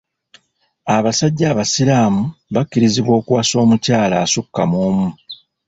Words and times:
Abasajja 0.95 1.45
abasiraamu 1.53 2.21
bakkirizibwa 2.53 3.13
okuwasa 3.19 3.55
omukyala 3.63 4.15
asukka 4.25 4.61
mu 4.69 4.77
omu. 4.87 5.07